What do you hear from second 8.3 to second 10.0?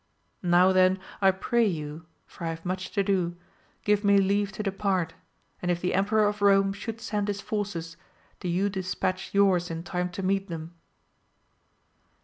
do you dispatch yours in